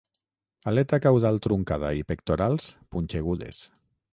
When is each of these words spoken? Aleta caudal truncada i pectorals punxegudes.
Aleta 0.71 0.99
caudal 1.03 1.37
truncada 1.47 1.91
i 1.99 2.03
pectorals 2.13 2.73
punxegudes. 2.97 3.65